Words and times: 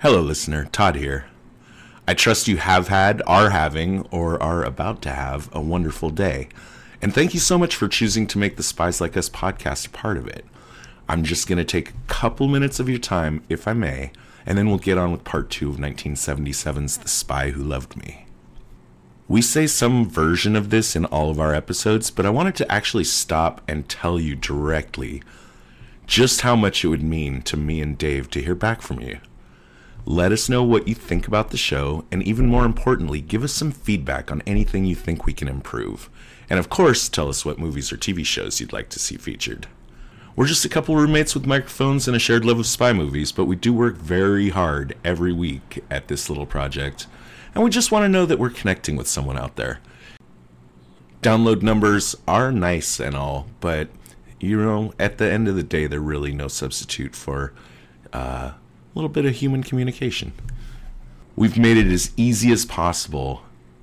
Hello, 0.00 0.20
listener. 0.20 0.66
Todd 0.66 0.94
here. 0.94 1.24
I 2.06 2.14
trust 2.14 2.46
you 2.46 2.58
have 2.58 2.86
had, 2.86 3.20
are 3.26 3.50
having, 3.50 4.06
or 4.12 4.40
are 4.40 4.62
about 4.62 5.02
to 5.02 5.10
have 5.10 5.48
a 5.52 5.60
wonderful 5.60 6.10
day. 6.10 6.46
And 7.02 7.12
thank 7.12 7.34
you 7.34 7.40
so 7.40 7.58
much 7.58 7.74
for 7.74 7.88
choosing 7.88 8.28
to 8.28 8.38
make 8.38 8.56
the 8.56 8.62
Spies 8.62 9.00
Like 9.00 9.16
Us 9.16 9.28
podcast 9.28 9.88
a 9.88 9.90
part 9.90 10.16
of 10.16 10.28
it. 10.28 10.44
I'm 11.08 11.24
just 11.24 11.48
going 11.48 11.58
to 11.58 11.64
take 11.64 11.90
a 11.90 11.94
couple 12.06 12.46
minutes 12.46 12.78
of 12.78 12.88
your 12.88 13.00
time, 13.00 13.42
if 13.48 13.66
I 13.66 13.72
may, 13.72 14.12
and 14.46 14.56
then 14.56 14.68
we'll 14.68 14.78
get 14.78 14.98
on 14.98 15.10
with 15.10 15.24
part 15.24 15.50
two 15.50 15.68
of 15.68 15.78
1977's 15.78 16.98
The 16.98 17.08
Spy 17.08 17.50
Who 17.50 17.64
Loved 17.64 17.96
Me. 17.96 18.24
We 19.26 19.42
say 19.42 19.66
some 19.66 20.08
version 20.08 20.54
of 20.54 20.70
this 20.70 20.94
in 20.94 21.06
all 21.06 21.28
of 21.28 21.40
our 21.40 21.52
episodes, 21.52 22.12
but 22.12 22.24
I 22.24 22.30
wanted 22.30 22.54
to 22.54 22.70
actually 22.70 23.02
stop 23.02 23.62
and 23.66 23.88
tell 23.88 24.20
you 24.20 24.36
directly 24.36 25.24
just 26.06 26.42
how 26.42 26.54
much 26.54 26.84
it 26.84 26.88
would 26.88 27.02
mean 27.02 27.42
to 27.42 27.56
me 27.56 27.80
and 27.80 27.98
Dave 27.98 28.30
to 28.30 28.40
hear 28.40 28.54
back 28.54 28.80
from 28.80 29.00
you. 29.00 29.18
Let 30.10 30.32
us 30.32 30.48
know 30.48 30.62
what 30.62 30.88
you 30.88 30.94
think 30.94 31.28
about 31.28 31.50
the 31.50 31.58
show, 31.58 32.06
and 32.10 32.22
even 32.22 32.46
more 32.46 32.64
importantly, 32.64 33.20
give 33.20 33.44
us 33.44 33.52
some 33.52 33.70
feedback 33.70 34.32
on 34.32 34.42
anything 34.46 34.86
you 34.86 34.94
think 34.94 35.26
we 35.26 35.34
can 35.34 35.48
improve. 35.48 36.08
And 36.48 36.58
of 36.58 36.70
course, 36.70 37.10
tell 37.10 37.28
us 37.28 37.44
what 37.44 37.58
movies 37.58 37.92
or 37.92 37.98
TV 37.98 38.24
shows 38.24 38.58
you'd 38.58 38.72
like 38.72 38.88
to 38.88 38.98
see 38.98 39.18
featured. 39.18 39.66
We're 40.34 40.46
just 40.46 40.64
a 40.64 40.70
couple 40.70 40.96
roommates 40.96 41.34
with 41.34 41.44
microphones 41.44 42.08
and 42.08 42.16
a 42.16 42.18
shared 42.18 42.46
love 42.46 42.58
of 42.58 42.64
spy 42.64 42.94
movies, 42.94 43.32
but 43.32 43.44
we 43.44 43.54
do 43.54 43.74
work 43.74 43.96
very 43.96 44.48
hard 44.48 44.96
every 45.04 45.34
week 45.34 45.84
at 45.90 46.08
this 46.08 46.30
little 46.30 46.46
project, 46.46 47.06
and 47.54 47.62
we 47.62 47.68
just 47.68 47.92
want 47.92 48.04
to 48.04 48.08
know 48.08 48.24
that 48.24 48.38
we're 48.38 48.48
connecting 48.48 48.96
with 48.96 49.08
someone 49.08 49.36
out 49.36 49.56
there. 49.56 49.78
Download 51.20 51.60
numbers 51.60 52.16
are 52.26 52.50
nice 52.50 52.98
and 52.98 53.14
all, 53.14 53.46
but 53.60 53.88
you 54.40 54.56
know, 54.56 54.94
at 54.98 55.18
the 55.18 55.30
end 55.30 55.48
of 55.48 55.54
the 55.54 55.62
day, 55.62 55.86
they're 55.86 56.00
really 56.00 56.32
no 56.32 56.48
substitute 56.48 57.14
for 57.14 57.52
uh, 58.14 58.52
little 58.94 59.08
bit 59.08 59.24
of 59.24 59.36
human 59.36 59.62
communication. 59.62 60.32
We've 61.36 61.58
made 61.58 61.76
it 61.76 61.86
as 61.86 62.12
easy 62.16 62.50
as 62.52 62.64
possible 62.64 63.42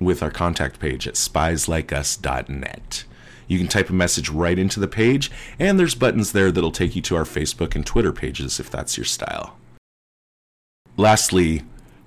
with 0.00 0.22
our 0.22 0.30
contact 0.30 0.80
page 0.80 1.06
at 1.06 1.14
spieslikeus.net. 1.14 3.04
You 3.48 3.58
can 3.58 3.68
type 3.68 3.90
a 3.90 3.92
message 3.92 4.28
right 4.28 4.58
into 4.58 4.80
the 4.80 4.88
page, 4.88 5.30
and 5.58 5.78
there's 5.78 5.94
buttons 5.94 6.32
there 6.32 6.50
that'll 6.50 6.72
take 6.72 6.96
you 6.96 7.02
to 7.02 7.16
our 7.16 7.24
Facebook 7.24 7.74
and 7.74 7.86
Twitter 7.86 8.12
pages 8.12 8.58
if 8.58 8.70
that's 8.70 8.96
your 8.96 9.04
style. 9.04 9.56
Lastly, 10.96 11.62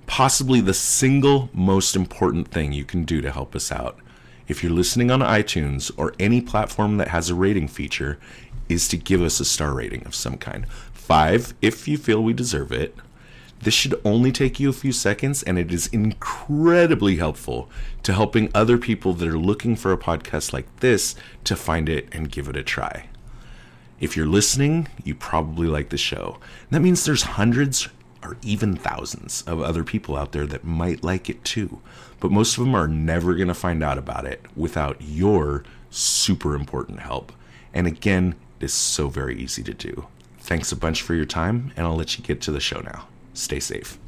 possibly 0.06 0.60
the 0.60 0.74
single 0.74 1.48
most 1.52 1.96
important 1.96 2.48
thing 2.48 2.72
you 2.72 2.84
can 2.84 3.04
do 3.04 3.20
to 3.20 3.30
help 3.30 3.54
us 3.54 3.72
out, 3.72 3.98
if 4.48 4.62
you're 4.62 4.72
listening 4.72 5.10
on 5.10 5.20
iTunes 5.20 5.90
or 5.96 6.12
any 6.18 6.40
platform 6.40 6.96
that 6.96 7.08
has 7.08 7.30
a 7.30 7.34
rating 7.34 7.68
feature, 7.68 8.18
is 8.68 8.88
to 8.88 8.96
give 8.96 9.22
us 9.22 9.40
a 9.40 9.44
star 9.44 9.72
rating 9.72 10.04
of 10.06 10.14
some 10.14 10.36
kind 10.36 10.66
five 11.10 11.54
if 11.60 11.88
you 11.88 11.98
feel 11.98 12.22
we 12.22 12.32
deserve 12.32 12.70
it. 12.70 12.94
This 13.64 13.74
should 13.74 14.00
only 14.04 14.30
take 14.30 14.60
you 14.60 14.68
a 14.68 14.72
few 14.72 14.92
seconds, 14.92 15.42
and 15.42 15.58
it 15.58 15.72
is 15.72 15.88
incredibly 15.88 17.16
helpful 17.16 17.68
to 18.04 18.12
helping 18.12 18.48
other 18.54 18.78
people 18.78 19.12
that 19.14 19.26
are 19.26 19.36
looking 19.36 19.74
for 19.74 19.92
a 19.92 19.98
podcast 19.98 20.52
like 20.52 20.68
this 20.76 21.16
to 21.42 21.56
find 21.56 21.88
it 21.88 22.06
and 22.12 22.30
give 22.30 22.46
it 22.46 22.54
a 22.54 22.62
try. 22.62 23.08
If 23.98 24.16
you're 24.16 24.24
listening, 24.24 24.86
you 25.02 25.16
probably 25.16 25.66
like 25.66 25.88
the 25.88 25.98
show. 25.98 26.38
That 26.70 26.78
means 26.78 27.04
there's 27.04 27.24
hundreds 27.24 27.88
or 28.22 28.36
even 28.42 28.76
thousands 28.76 29.42
of 29.48 29.60
other 29.60 29.82
people 29.82 30.16
out 30.16 30.30
there 30.30 30.46
that 30.46 30.62
might 30.62 31.02
like 31.02 31.28
it 31.28 31.42
too. 31.42 31.80
But 32.20 32.30
most 32.30 32.56
of 32.56 32.62
them 32.64 32.76
are 32.76 32.86
never 32.86 33.34
going 33.34 33.48
to 33.48 33.54
find 33.54 33.82
out 33.82 33.98
about 33.98 34.26
it 34.26 34.46
without 34.54 34.98
your 35.00 35.64
super 35.90 36.54
important 36.54 37.00
help. 37.00 37.32
And 37.74 37.88
again, 37.88 38.36
it 38.60 38.66
is 38.66 38.72
so 38.72 39.08
very 39.08 39.36
easy 39.36 39.64
to 39.64 39.74
do. 39.74 40.06
Thanks 40.40 40.72
a 40.72 40.76
bunch 40.76 41.02
for 41.02 41.14
your 41.14 41.26
time, 41.26 41.72
and 41.76 41.86
I'll 41.86 41.96
let 41.96 42.18
you 42.18 42.24
get 42.24 42.40
to 42.42 42.50
the 42.50 42.60
show 42.60 42.80
now. 42.80 43.06
Stay 43.34 43.60
safe. 43.60 43.98